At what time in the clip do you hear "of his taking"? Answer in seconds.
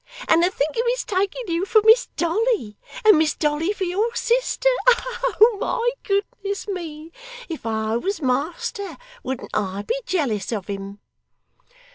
0.77-1.43